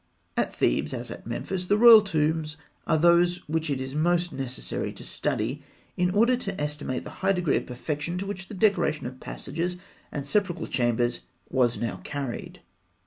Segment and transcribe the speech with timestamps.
[0.35, 2.57] At Thebes, as at Memphis, the royal tombs
[2.87, 5.61] are those which it is most necessary to study,
[5.95, 9.77] in order to estimate the high degree of perfection to which the decoration of passages
[10.11, 11.19] and sepulchral chambers
[11.49, 12.61] was now carried.